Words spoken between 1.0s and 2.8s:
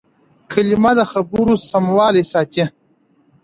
خبرو سموالی ساتي.